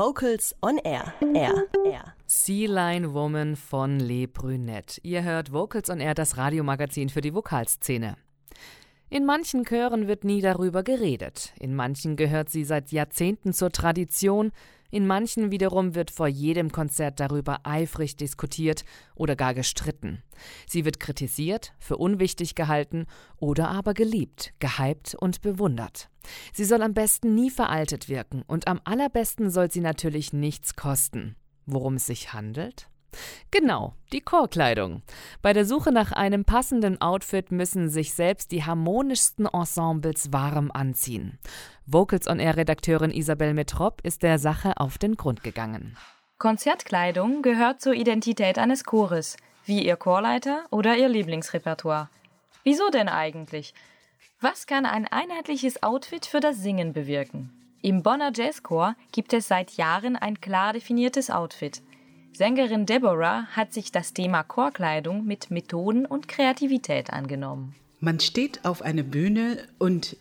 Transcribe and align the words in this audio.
Vocals 0.00 0.54
on 0.62 0.78
Air. 0.78 1.12
Air. 1.34 1.66
Air. 1.84 2.14
Sea 2.26 2.66
Line 2.66 3.12
Woman 3.12 3.54
von 3.54 4.00
Le 4.00 4.26
Brunette. 4.28 4.98
Ihr 5.02 5.22
hört 5.24 5.52
Vocals 5.52 5.90
on 5.90 6.00
Air, 6.00 6.14
das 6.14 6.38
Radiomagazin 6.38 7.10
für 7.10 7.20
die 7.20 7.34
Vokalszene. 7.34 8.16
In 9.10 9.26
manchen 9.26 9.66
Chören 9.66 10.08
wird 10.08 10.24
nie 10.24 10.40
darüber 10.40 10.82
geredet. 10.82 11.52
In 11.60 11.76
manchen 11.76 12.16
gehört 12.16 12.48
sie 12.48 12.64
seit 12.64 12.92
Jahrzehnten 12.92 13.52
zur 13.52 13.72
Tradition. 13.72 14.52
In 14.90 15.06
manchen 15.06 15.50
wiederum 15.50 15.94
wird 15.94 16.10
vor 16.10 16.26
jedem 16.26 16.72
Konzert 16.72 17.20
darüber 17.20 17.60
eifrig 17.64 18.16
diskutiert 18.16 18.84
oder 19.14 19.36
gar 19.36 19.54
gestritten. 19.54 20.22
Sie 20.66 20.84
wird 20.84 21.00
kritisiert, 21.00 21.72
für 21.78 21.96
unwichtig 21.96 22.54
gehalten 22.54 23.06
oder 23.36 23.68
aber 23.68 23.94
geliebt, 23.94 24.52
gehypt 24.58 25.14
und 25.14 25.40
bewundert. 25.42 26.10
Sie 26.52 26.64
soll 26.64 26.82
am 26.82 26.94
besten 26.94 27.34
nie 27.34 27.50
veraltet 27.50 28.08
wirken 28.08 28.42
und 28.46 28.66
am 28.66 28.80
allerbesten 28.84 29.50
soll 29.50 29.70
sie 29.70 29.80
natürlich 29.80 30.32
nichts 30.32 30.76
kosten. 30.76 31.36
Worum 31.66 31.94
es 31.94 32.06
sich 32.06 32.32
handelt? 32.32 32.89
Genau, 33.50 33.94
die 34.12 34.20
Chorkleidung. 34.20 35.02
Bei 35.42 35.52
der 35.52 35.64
Suche 35.64 35.92
nach 35.92 36.12
einem 36.12 36.44
passenden 36.44 37.00
Outfit 37.00 37.50
müssen 37.52 37.88
sich 37.88 38.14
selbst 38.14 38.52
die 38.52 38.64
harmonischsten 38.64 39.46
Ensembles 39.46 40.32
warm 40.32 40.70
anziehen. 40.72 41.38
Vocals 41.86 42.28
on 42.28 42.38
Air 42.38 42.56
Redakteurin 42.56 43.10
Isabel 43.10 43.54
Metrop 43.54 44.00
ist 44.02 44.22
der 44.22 44.38
Sache 44.38 44.76
auf 44.76 44.98
den 44.98 45.16
Grund 45.16 45.42
gegangen. 45.42 45.96
Konzertkleidung 46.38 47.42
gehört 47.42 47.80
zur 47.80 47.92
Identität 47.92 48.58
eines 48.58 48.84
Chores, 48.84 49.36
wie 49.66 49.84
ihr 49.84 49.96
Chorleiter 49.96 50.64
oder 50.70 50.96
ihr 50.96 51.08
Lieblingsrepertoire. 51.08 52.08
Wieso 52.64 52.88
denn 52.90 53.08
eigentlich? 53.08 53.74
Was 54.40 54.66
kann 54.66 54.86
ein 54.86 55.06
einheitliches 55.06 55.82
Outfit 55.82 56.24
für 56.24 56.40
das 56.40 56.56
Singen 56.58 56.94
bewirken? 56.94 57.52
Im 57.82 58.02
Bonner 58.02 58.30
Jazzchor 58.34 58.94
gibt 59.12 59.32
es 59.32 59.48
seit 59.48 59.72
Jahren 59.72 60.16
ein 60.16 60.40
klar 60.40 60.72
definiertes 60.72 61.30
Outfit. 61.30 61.82
Sängerin 62.32 62.86
Deborah 62.86 63.46
hat 63.50 63.72
sich 63.72 63.92
das 63.92 64.12
Thema 64.12 64.42
Chorkleidung 64.42 65.26
mit 65.26 65.50
Methoden 65.50 66.06
und 66.06 66.28
Kreativität 66.28 67.12
angenommen. 67.12 67.74
Man 67.98 68.18
steht 68.20 68.64
auf 68.64 68.82
einer 68.82 69.02
Bühne 69.02 69.58
und 69.78 70.16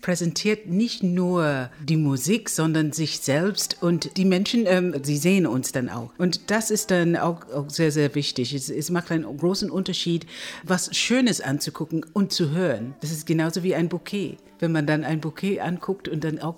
präsentiert 0.00 0.66
nicht 0.66 1.02
nur 1.02 1.70
die 1.82 1.96
Musik, 1.96 2.48
sondern 2.48 2.92
sich 2.92 3.20
selbst 3.20 3.82
und 3.82 4.16
die 4.16 4.24
Menschen, 4.24 4.66
ähm, 4.66 4.94
sie 5.02 5.16
sehen 5.16 5.46
uns 5.46 5.72
dann 5.72 5.88
auch. 5.88 6.10
Und 6.18 6.50
das 6.50 6.70
ist 6.70 6.90
dann 6.90 7.16
auch, 7.16 7.48
auch 7.52 7.70
sehr, 7.70 7.92
sehr 7.92 8.14
wichtig. 8.14 8.54
Es, 8.54 8.68
es, 8.68 8.90
macht 8.90 9.10
einen 9.10 9.36
großen 9.36 9.70
Unterschied, 9.70 10.26
was 10.64 10.96
Schönes 10.96 11.40
anzugucken 11.40 12.04
und 12.12 12.32
zu 12.32 12.50
hören. 12.50 12.94
Das 13.00 13.10
ist 13.10 13.26
genauso 13.26 13.62
wie 13.62 13.74
ein 13.74 13.88
Bouquet 13.88 14.36
wenn 14.60 14.72
man 14.72 14.86
dann 14.86 15.04
ein 15.04 15.20
Bouquet 15.20 15.60
anguckt 15.60 16.08
und 16.08 16.22
dann 16.24 16.38
auch 16.38 16.56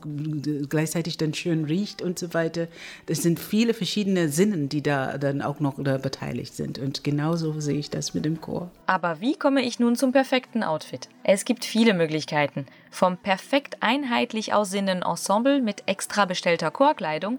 gleichzeitig 0.69 1.17
dann 1.17 1.35
schön 1.35 1.65
riecht 1.65 2.03
und 2.03 2.19
so 2.19 2.35
weiter. 2.35 2.69
Das 3.07 3.23
sind 3.23 3.41
viele 3.41 3.75
verschiedene 3.75 4.29
Sinnen, 4.29 4.69
die 4.69 4.83
da 4.83 5.19
dann 5.19 5.43
auch 5.43 5.61
noch 5.61 5.75
beteiligt 5.75 6.55
sind. 6.55 6.79
Und 6.79 7.05
genauso 7.05 7.59
sehe 7.61 7.79
ich 7.79 7.91
das 7.91 8.15
mit 8.15 8.25
dem 8.25 8.41
Chor. 8.41 8.70
Aber 8.87 9.20
wie 9.20 9.35
komme 9.35 9.63
ich 9.63 9.79
nun 9.79 9.97
zum 9.97 10.13
perfekten 10.13 10.63
Outfit? 10.63 11.09
Es 11.25 11.45
gibt 11.45 11.65
viele 11.65 11.95
Möglichkeiten. 11.95 12.67
Vom 12.91 13.17
perfekt 13.17 13.77
einheitlich 13.81 14.53
aussehenden 14.53 15.03
Ensemble 15.03 15.61
mit 15.61 15.84
extra 15.87 16.25
bestellter 16.25 16.70
Chorkleidung 16.70 17.39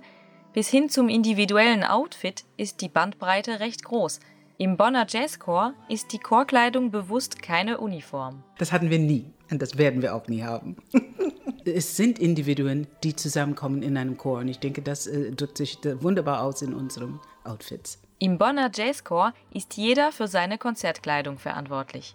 bis 0.54 0.70
hin 0.70 0.88
zum 0.90 1.10
individuellen 1.10 1.84
Outfit 1.84 2.46
ist 2.58 2.82
die 2.82 2.88
Bandbreite 2.88 3.60
recht 3.60 3.84
groß. 3.84 4.20
Im 4.60 4.78
Bonner 4.78 5.08
Jazzchor 5.10 5.74
ist 5.90 6.14
die 6.14 6.20
Chorkleidung 6.20 6.92
bewusst 6.92 7.42
keine 7.42 7.80
Uniform. 7.80 8.44
Das 8.60 8.72
hatten 8.72 8.92
wir 8.92 9.00
nie. 9.00 9.26
Und 9.50 9.64
das 9.64 9.80
werden 9.80 10.04
wir 10.04 10.16
auch 10.16 10.28
nie 10.28 10.44
haben. 10.44 10.78
es 11.66 11.98
sind 11.98 12.20
Individuen, 12.20 12.88
die 13.04 13.16
zusammenkommen 13.16 13.82
in 13.82 13.98
einem 13.98 14.16
Chor. 14.16 14.40
Und 14.40 14.48
ich 14.48 14.60
denke, 14.60 14.84
das 14.84 15.08
äh, 15.08 15.32
drückt 15.32 15.58
sich 15.58 15.80
wunderbar 15.84 16.44
aus 16.44 16.62
in 16.62 16.74
unserem 16.74 17.20
Outfits. 17.44 18.00
Im 18.20 18.38
Bonner 18.38 18.70
Jazzchor 18.74 19.34
ist 19.52 19.76
jeder 19.76 20.12
für 20.12 20.28
seine 20.28 20.60
Konzertkleidung 20.60 21.40
verantwortlich. 21.40 22.14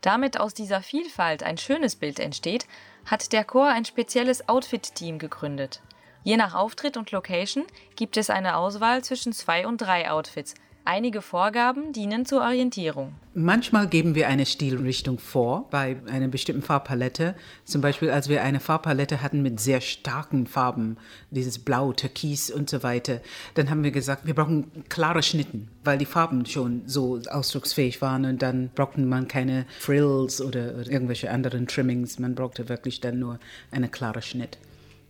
Damit 0.00 0.38
aus 0.38 0.54
dieser 0.54 0.82
Vielfalt 0.82 1.42
ein 1.42 1.58
schönes 1.58 1.96
Bild 1.96 2.20
entsteht, 2.20 2.66
hat 3.04 3.32
der 3.32 3.44
Chor 3.44 3.68
ein 3.68 3.84
spezielles 3.84 4.48
Outfit-Team 4.48 5.18
gegründet. 5.18 5.80
Je 6.22 6.36
nach 6.36 6.54
Auftritt 6.54 6.96
und 6.96 7.10
Location 7.10 7.64
gibt 7.96 8.16
es 8.16 8.30
eine 8.30 8.56
Auswahl 8.56 9.02
zwischen 9.02 9.32
zwei 9.32 9.66
und 9.66 9.78
drei 9.78 10.10
Outfits– 10.10 10.54
Einige 10.90 11.20
Vorgaben 11.20 11.92
dienen 11.92 12.24
zur 12.24 12.40
Orientierung. 12.40 13.12
Manchmal 13.34 13.88
geben 13.88 14.14
wir 14.14 14.26
eine 14.26 14.46
Stilrichtung 14.46 15.18
vor 15.18 15.68
bei 15.70 15.98
einer 16.10 16.28
bestimmten 16.28 16.62
Farbpalette. 16.62 17.34
Zum 17.66 17.82
Beispiel, 17.82 18.08
als 18.08 18.30
wir 18.30 18.42
eine 18.42 18.58
Farbpalette 18.58 19.20
hatten 19.20 19.42
mit 19.42 19.60
sehr 19.60 19.82
starken 19.82 20.46
Farben, 20.46 20.96
dieses 21.30 21.58
Blau, 21.58 21.92
Türkis 21.92 22.50
und 22.50 22.70
so 22.70 22.82
weiter, 22.82 23.20
dann 23.52 23.68
haben 23.68 23.84
wir 23.84 23.90
gesagt, 23.90 24.24
wir 24.24 24.34
brauchen 24.34 24.70
klare 24.88 25.22
Schnitten, 25.22 25.68
weil 25.84 25.98
die 25.98 26.06
Farben 26.06 26.46
schon 26.46 26.84
so 26.86 27.20
ausdrucksfähig 27.28 28.00
waren 28.00 28.24
und 28.24 28.40
dann 28.40 28.70
brauchte 28.74 29.02
man 29.02 29.28
keine 29.28 29.66
Frills 29.80 30.40
oder, 30.40 30.86
irgendwelche 30.86 31.30
anderen 31.30 31.66
Trimmings. 31.66 32.18
Man 32.18 32.34
brauchte 32.34 32.70
wirklich 32.70 33.02
dann 33.02 33.18
nur 33.18 33.38
einen 33.70 33.90
klaren 33.90 34.22
Schnitt 34.22 34.56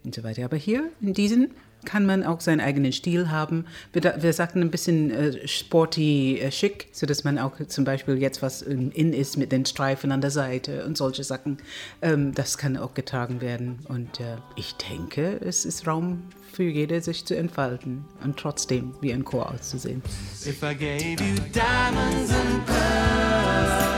und 0.03 0.13
so 0.13 0.25
weiter. 0.25 0.45
Aber 0.45 0.57
hier 0.57 0.91
in 1.01 1.15
diesen 1.15 1.53
kann 1.85 2.07
man 2.07 2.25
auch 2.25 2.41
seinen 2.41 2.61
eigenen 2.61 2.93
Stil 2.93 3.31
haben. 3.31 3.67
Wir, 3.93 4.17
wir 4.21 4.33
sagten 4.33 4.61
ein 4.61 4.71
bisschen 4.71 5.11
äh, 5.11 5.47
sporty 5.47 6.39
äh, 6.39 6.51
schick, 6.51 6.89
sodass 6.93 7.25
man 7.25 7.39
auch 7.39 7.53
zum 7.67 7.85
Beispiel 7.85 8.19
jetzt 8.19 8.43
was 8.43 8.63
in 8.63 9.13
ist 9.13 9.37
mit 9.37 9.53
den 9.53 9.65
Streifen 9.65 10.13
an 10.13 10.21
der 10.21 10.31
Seite 10.31 10.85
und 10.85 10.97
solche 10.97 11.25
Sachen, 11.25 11.59
ähm, 12.03 12.35
das 12.35 12.59
kann 12.59 12.77
auch 12.77 12.95
getragen 12.95 13.41
werden. 13.41 13.79
Und 13.89 14.21
äh, 14.21 14.37
ich 14.57 14.75
denke, 14.75 15.41
es 15.41 15.65
ist 15.65 15.87
Raum 15.87 16.23
für 16.53 16.65
jede, 16.65 17.01
sich 17.01 17.25
zu 17.25 17.37
entfalten 17.37 18.05
und 18.25 18.37
trotzdem 18.37 18.95
wie 19.01 19.13
ein 19.13 19.25
Chor 19.25 19.51
auszusehen. 19.51 20.03
If 20.47 20.63
I 20.63 20.75
gave 20.75 21.23
you 21.23 21.37
diamonds 21.53 22.33
and 22.33 22.67
pearls, 22.67 23.89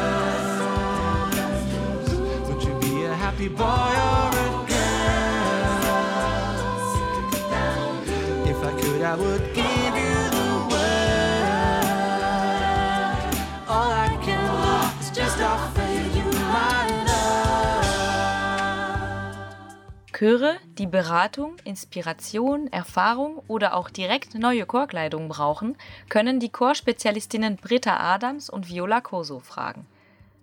would 2.49 2.63
you 2.63 2.75
be 2.81 3.07
a 3.07 3.15
happy 3.15 3.49
boy 3.49 4.10
or 8.71 8.79
a 8.79 9.11
I 9.11 9.17
would 9.17 9.55
give 9.55 9.95
you 10.05 10.17
the 10.31 10.49
world. 10.71 10.81
All 13.69 13.91
I 13.91 14.09
can 14.25 14.41
do 14.47 15.01
is 15.01 15.11
just 15.11 15.41
offer 15.41 15.89
you 16.15 16.25
my 16.53 16.87
love. 17.07 17.31
Chöre, 20.13 20.57
die 20.79 20.87
Beratung, 20.87 21.57
Inspiration, 21.65 22.71
Erfahrung 22.73 23.43
oder 23.49 23.75
auch 23.75 23.91
direkt 23.91 24.35
neue 24.35 24.67
Chorkleidung 24.67 25.29
brauchen, 25.29 25.77
können 26.09 26.39
die 26.41 26.51
Chorspezialistinnen 26.51 27.57
Britta 27.57 27.97
Adams 27.99 28.51
und 28.51 28.69
Viola 28.69 29.01
Koso 29.01 29.41
fragen. 29.41 29.87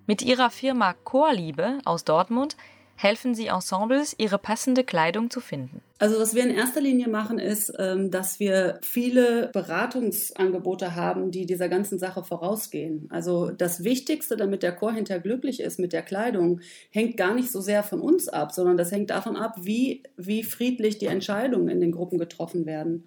Mit 0.07 0.21
ihrer 0.21 0.49
Firma 0.49 0.93
Chorliebe 1.03 1.79
aus 1.85 2.03
Dortmund 2.05 2.57
helfen 2.97 3.35
sie 3.35 3.47
Ensembles, 3.47 4.15
ihre 4.17 4.37
passende 4.37 4.83
Kleidung 4.83 5.29
zu 5.29 5.39
finden. 5.39 5.81
Also 5.99 6.19
was 6.19 6.35
wir 6.35 6.43
in 6.43 6.51
erster 6.51 6.81
Linie 6.81 7.07
machen, 7.07 7.39
ist, 7.39 7.73
ähm, 7.79 8.11
dass 8.11 8.39
wir 8.39 8.79
viele 8.83 9.49
Beratungsangebote 9.53 10.95
haben, 10.95 11.31
die 11.31 11.45
dieser 11.45 11.69
ganzen 11.69 11.97
Sache 11.97 12.23
vorausgehen. 12.23 13.07
Also 13.09 13.49
das 13.51 13.83
Wichtigste, 13.83 14.35
damit 14.35 14.61
der 14.61 14.75
Chor 14.75 14.93
hinterher 14.93 15.21
glücklich 15.21 15.59
ist 15.59 15.79
mit 15.79 15.93
der 15.93 16.03
Kleidung, 16.03 16.59
hängt 16.91 17.17
gar 17.17 17.33
nicht 17.33 17.51
so 17.51 17.61
sehr 17.61 17.81
von 17.81 17.99
uns 17.99 18.27
ab, 18.29 18.51
sondern 18.51 18.77
das 18.77 18.91
hängt 18.91 19.09
davon 19.09 19.35
ab, 19.35 19.55
wie, 19.61 20.03
wie 20.17 20.43
friedlich 20.43 20.97
die 20.97 21.07
Entscheidungen 21.07 21.69
in 21.69 21.81
den 21.81 21.91
Gruppen 21.91 22.19
getroffen 22.19 22.65
werden. 22.65 23.05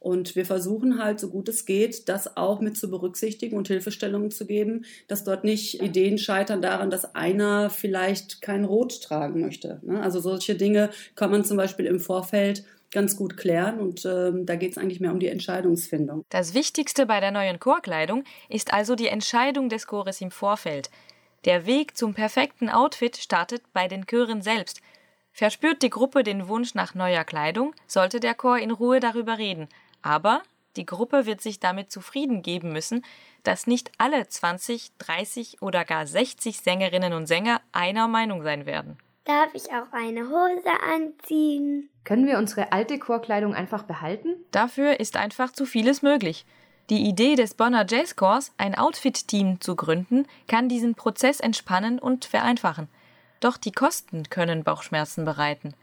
Und 0.00 0.34
wir 0.34 0.46
versuchen 0.46 0.98
halt, 0.98 1.20
so 1.20 1.28
gut 1.28 1.48
es 1.50 1.66
geht, 1.66 2.08
das 2.08 2.38
auch 2.38 2.60
mit 2.60 2.76
zu 2.76 2.90
berücksichtigen 2.90 3.56
und 3.56 3.68
Hilfestellungen 3.68 4.30
zu 4.30 4.46
geben, 4.46 4.86
dass 5.08 5.24
dort 5.24 5.44
nicht 5.44 5.82
Ideen 5.82 6.16
scheitern 6.16 6.62
daran, 6.62 6.90
dass 6.90 7.14
einer 7.14 7.68
vielleicht 7.68 8.40
kein 8.40 8.64
Rot 8.64 9.02
tragen 9.02 9.42
möchte. 9.42 9.78
Ne? 9.82 10.02
Also 10.02 10.18
solche 10.18 10.54
Dinge 10.54 10.88
kann 11.16 11.30
man 11.30 11.44
zum 11.44 11.58
Beispiel 11.58 11.84
im 11.84 12.00
Vorfeld 12.00 12.64
ganz 12.90 13.14
gut 13.14 13.36
klären 13.36 13.78
und 13.78 14.04
ähm, 14.06 14.46
da 14.46 14.56
geht 14.56 14.72
es 14.72 14.78
eigentlich 14.78 15.00
mehr 15.00 15.12
um 15.12 15.20
die 15.20 15.28
Entscheidungsfindung. 15.28 16.24
Das 16.30 16.54
Wichtigste 16.54 17.04
bei 17.04 17.20
der 17.20 17.30
neuen 17.30 17.60
Chorkleidung 17.60 18.24
ist 18.48 18.72
also 18.72 18.96
die 18.96 19.06
Entscheidung 19.06 19.68
des 19.68 19.86
Chores 19.86 20.22
im 20.22 20.30
Vorfeld. 20.30 20.90
Der 21.44 21.66
Weg 21.66 21.96
zum 21.96 22.14
perfekten 22.14 22.70
Outfit 22.70 23.18
startet 23.18 23.62
bei 23.74 23.86
den 23.86 24.06
Chören 24.06 24.40
selbst. 24.40 24.80
Verspürt 25.30 25.82
die 25.82 25.90
Gruppe 25.90 26.24
den 26.24 26.48
Wunsch 26.48 26.74
nach 26.74 26.94
neuer 26.94 27.24
Kleidung, 27.24 27.74
sollte 27.86 28.18
der 28.18 28.34
Chor 28.34 28.58
in 28.58 28.70
Ruhe 28.70 28.98
darüber 28.98 29.38
reden 29.38 29.68
aber 30.02 30.42
die 30.76 30.86
Gruppe 30.86 31.26
wird 31.26 31.40
sich 31.40 31.58
damit 31.58 31.90
zufrieden 31.90 32.42
geben 32.42 32.72
müssen, 32.72 33.04
dass 33.42 33.66
nicht 33.66 33.90
alle 33.98 34.28
20, 34.28 34.92
30 34.98 35.62
oder 35.62 35.84
gar 35.84 36.06
60 36.06 36.60
Sängerinnen 36.60 37.12
und 37.12 37.26
Sänger 37.26 37.60
einer 37.72 38.06
Meinung 38.08 38.42
sein 38.42 38.66
werden. 38.66 38.98
Darf 39.24 39.54
ich 39.54 39.70
auch 39.70 39.92
eine 39.92 40.28
Hose 40.28 40.70
anziehen? 40.94 41.88
Können 42.04 42.26
wir 42.26 42.38
unsere 42.38 42.72
alte 42.72 42.98
Chorkleidung 42.98 43.54
einfach 43.54 43.82
behalten? 43.82 44.34
Dafür 44.50 44.98
ist 44.98 45.16
einfach 45.16 45.52
zu 45.52 45.66
vieles 45.66 46.02
möglich. 46.02 46.46
Die 46.88 47.06
Idee 47.06 47.36
des 47.36 47.54
Bonner 47.54 47.86
Jazz 47.88 48.16
Chors, 48.16 48.52
ein 48.56 48.74
Outfit-Team 48.74 49.60
zu 49.60 49.76
gründen, 49.76 50.26
kann 50.48 50.68
diesen 50.68 50.96
Prozess 50.96 51.38
entspannen 51.38 51.98
und 51.98 52.24
vereinfachen. 52.24 52.88
Doch 53.38 53.56
die 53.56 53.72
Kosten 53.72 54.24
können 54.28 54.64
Bauchschmerzen 54.64 55.24
bereiten. 55.24 55.74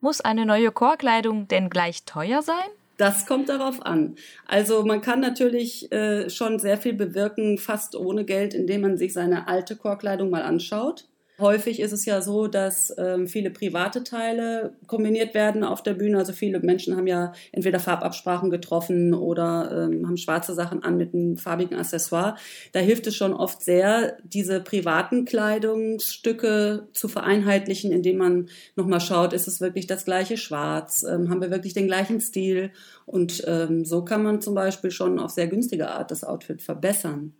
Muss 0.00 0.20
eine 0.20 0.46
neue 0.46 0.72
Chorkleidung 0.72 1.48
denn 1.48 1.68
gleich 1.68 2.04
teuer 2.04 2.42
sein? 2.42 2.68
Das 2.96 3.26
kommt 3.26 3.48
darauf 3.48 3.84
an. 3.84 4.16
Also 4.46 4.84
man 4.84 5.02
kann 5.02 5.20
natürlich 5.20 5.92
äh, 5.92 6.30
schon 6.30 6.58
sehr 6.58 6.78
viel 6.78 6.94
bewirken, 6.94 7.58
fast 7.58 7.94
ohne 7.94 8.24
Geld, 8.24 8.54
indem 8.54 8.82
man 8.82 8.96
sich 8.96 9.12
seine 9.12 9.48
alte 9.48 9.76
Chorkleidung 9.76 10.30
mal 10.30 10.42
anschaut. 10.42 11.06
Häufig 11.38 11.80
ist 11.80 11.92
es 11.92 12.06
ja 12.06 12.22
so, 12.22 12.46
dass 12.46 12.94
ähm, 12.96 13.26
viele 13.26 13.50
private 13.50 14.02
Teile 14.02 14.72
kombiniert 14.86 15.34
werden 15.34 15.64
auf 15.64 15.82
der 15.82 15.92
Bühne. 15.92 16.16
Also 16.16 16.32
viele 16.32 16.60
Menschen 16.60 16.96
haben 16.96 17.06
ja 17.06 17.32
entweder 17.52 17.78
Farbabsprachen 17.78 18.48
getroffen 18.48 19.12
oder 19.12 19.70
ähm, 19.70 20.06
haben 20.06 20.16
schwarze 20.16 20.54
Sachen 20.54 20.82
an 20.82 20.96
mit 20.96 21.12
einem 21.12 21.36
farbigen 21.36 21.76
Accessoire. 21.76 22.36
Da 22.72 22.80
hilft 22.80 23.06
es 23.06 23.16
schon 23.16 23.34
oft 23.34 23.62
sehr, 23.62 24.16
diese 24.24 24.60
privaten 24.60 25.26
Kleidungsstücke 25.26 26.88
zu 26.92 27.06
vereinheitlichen, 27.06 27.92
indem 27.92 28.16
man 28.16 28.48
nochmal 28.74 29.02
schaut, 29.02 29.34
ist 29.34 29.46
es 29.46 29.60
wirklich 29.60 29.86
das 29.86 30.06
gleiche 30.06 30.38
Schwarz? 30.38 31.02
Ähm, 31.02 31.28
haben 31.28 31.42
wir 31.42 31.50
wirklich 31.50 31.74
den 31.74 31.86
gleichen 31.86 32.22
Stil? 32.22 32.70
Und 33.04 33.44
ähm, 33.46 33.84
so 33.84 34.04
kann 34.06 34.22
man 34.22 34.40
zum 34.40 34.54
Beispiel 34.54 34.90
schon 34.90 35.18
auf 35.18 35.32
sehr 35.32 35.48
günstige 35.48 35.90
Art 35.90 36.10
das 36.10 36.24
Outfit 36.24 36.62
verbessern. 36.62 37.34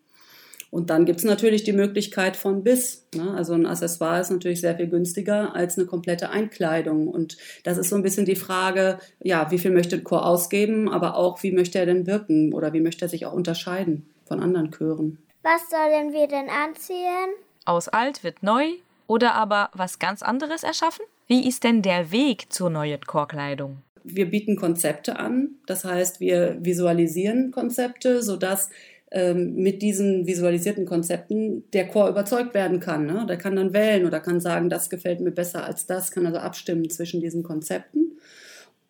Und 0.71 0.91
dann 0.91 1.05
gibt 1.05 1.21
es 1.21 1.25
natürlich 1.25 1.65
die 1.65 1.73
Möglichkeit 1.73 2.37
von 2.37 2.63
bis. 2.63 3.07
Ne? 3.15 3.33
Also 3.35 3.55
ein 3.55 3.67
Accessoire 3.67 4.21
ist 4.21 4.31
natürlich 4.31 4.61
sehr 4.61 4.77
viel 4.77 4.89
günstiger 4.89 5.55
als 5.55 5.79
eine 5.79 5.87
komplette 5.87 6.31
Einkleidung. 6.31 7.09
Und 7.09 7.37
das 7.65 7.79
ist 7.79 7.91
so 7.91 7.97
ein 7.97 8.03
bisschen 8.03 8.27
die 8.27 8.37
Frage, 8.37 8.99
ja, 9.23 9.51
wie 9.51 9.59
viel 9.59 9.71
möchte 9.71 9.97
ein 9.97 10.05
Chor 10.05 10.27
ausgeben, 10.27 10.89
aber 10.89 11.17
auch, 11.17 11.43
wie 11.43 11.53
möchte 11.53 11.79
er 11.79 11.87
denn 11.87 12.07
wirken 12.07 12.53
oder 12.53 12.73
wie 12.73 12.81
möchte 12.81 13.05
er 13.05 13.09
sich 13.09 13.27
auch 13.27 13.33
unterscheiden 13.33 14.09
von 14.27 14.41
anderen 14.41 14.73
Chören. 14.73 15.19
Was 15.43 15.71
sollen 15.71 16.13
wir 16.13 16.27
denn 16.27 16.49
anziehen? 16.49 17.35
Aus 17.65 17.89
alt 17.89 18.25
wird 18.25 18.43
neu 18.43 18.65
oder 19.07 19.35
aber 19.35 19.71
was 19.73 19.99
ganz 19.99 20.23
anderes 20.23 20.63
erschaffen? 20.63 21.05
Wie 21.29 21.49
ist 21.49 21.65
denn 21.65 21.83
der 21.83 22.11
Weg 22.11 22.53
zur 22.53 22.71
neuen 22.71 23.01
Chorkleidung? 23.01 23.79
Wir 24.05 24.31
bieten 24.31 24.57
Konzepte 24.57 25.19
an, 25.19 25.57
das 25.67 25.85
heißt, 25.85 26.21
wir 26.21 26.59
visualisieren 26.61 27.51
Konzepte, 27.51 28.23
sodass 28.23 28.71
mit 29.35 29.83
diesen 29.83 30.27
visualisierten 30.27 30.85
Konzepten 30.85 31.65
der 31.73 31.89
Chor 31.89 32.09
überzeugt 32.09 32.55
werden 32.55 32.81
kann. 32.81 33.07
Ne? 33.07 33.25
Der 33.29 33.39
kann 33.39 33.57
dann 33.57 33.73
wählen 33.73 34.05
oder 34.07 34.21
kann 34.21 34.41
sagen, 34.41 34.69
das 34.69 34.91
gefällt 34.91 35.21
mir 35.21 35.31
besser 35.31 35.65
als 35.65 35.87
das, 35.87 36.11
kann 36.11 36.27
also 36.27 36.39
abstimmen 36.39 36.91
zwischen 36.91 37.21
diesen 37.21 37.43
Konzepten. 37.43 38.19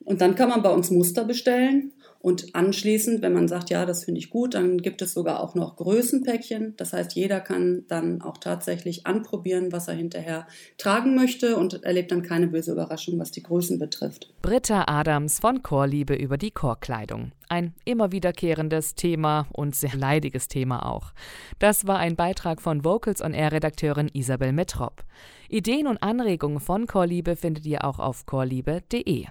Und 0.05 0.21
dann 0.21 0.35
kann 0.35 0.49
man 0.49 0.63
bei 0.63 0.71
uns 0.71 0.91
Muster 0.91 1.25
bestellen 1.25 1.93
und 2.27 2.57
anschließend, 2.57 3.23
wenn 3.23 3.35
man 3.35 3.47
sagt, 3.47 3.71
ja, 3.71 3.87
das 3.87 4.03
finde 4.03 4.19
ich 4.19 4.31
gut, 4.31 4.55
dann 4.55 4.79
gibt 4.79 5.01
es 5.01 5.15
sogar 5.15 5.39
auch 5.39 5.55
noch 5.55 5.77
Größenpäckchen. 5.77 6.75
Das 6.77 6.93
heißt, 6.93 7.15
jeder 7.15 7.39
kann 7.39 7.85
dann 7.87 8.21
auch 8.21 8.39
tatsächlich 8.39 9.07
anprobieren, 9.07 9.71
was 9.71 9.87
er 9.87 9.95
hinterher 9.95 10.49
tragen 10.77 11.15
möchte 11.15 11.57
und 11.57 11.85
erlebt 11.85 12.11
dann 12.11 12.23
keine 12.23 12.49
böse 12.49 12.73
Überraschung, 12.73 13.21
was 13.21 13.31
die 13.31 13.45
Größen 13.45 13.79
betrifft. 13.79 14.35
Britta 14.43 14.87
Adams 14.89 15.39
von 15.39 15.63
Chorliebe 15.63 16.17
über 16.17 16.37
die 16.37 16.51
Chorkleidung. 16.51 17.31
Ein 17.49 17.75
immer 17.85 18.11
wiederkehrendes 18.11 18.97
Thema 18.97 19.47
und 19.53 19.77
sehr 19.77 19.95
leidiges 19.95 20.49
Thema 20.49 20.85
auch. 20.85 21.13
Das 21.61 21.87
war 21.87 22.01
ein 22.01 22.17
Beitrag 22.17 22.61
von 22.61 22.85
Vocals 22.85 23.23
on 23.23 23.35
Air 23.35 23.53
Redakteurin 23.53 24.11
Isabel 24.13 24.53
Metrop. 24.53 25.05
Ideen 25.49 25.87
und 25.87 26.03
Anregungen 26.03 26.59
von 26.59 26.89
Chorliebe 26.89 27.37
findet 27.37 27.67
ihr 27.67 27.85
auch 27.85 28.01
auf 28.01 28.27
chorliebe.de. 28.27 29.27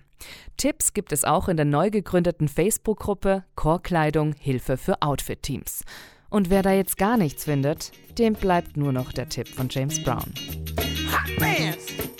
Tipps 0.57 0.93
gibt 0.93 1.11
es 1.11 1.23
auch 1.23 1.47
in 1.47 1.57
der 1.57 1.65
neu 1.65 1.89
gegründeten 1.89 2.47
Facebook-Gruppe 2.47 3.43
Chorkleidung 3.55 4.33
Hilfe 4.33 4.77
für 4.77 5.01
Outfit-Teams. 5.01 5.83
Und 6.29 6.49
wer 6.49 6.63
da 6.63 6.71
jetzt 6.71 6.97
gar 6.97 7.17
nichts 7.17 7.45
findet, 7.45 7.91
dem 8.17 8.33
bleibt 8.33 8.77
nur 8.77 8.91
noch 8.91 9.11
der 9.11 9.29
Tipp 9.29 9.47
von 9.47 9.69
James 9.69 10.03
Brown. 10.03 10.33
Hot 11.11 12.14